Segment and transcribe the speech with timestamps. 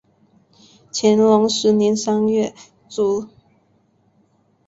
[0.91, 2.55] 乾隆十年三月
[2.89, 3.29] 卒。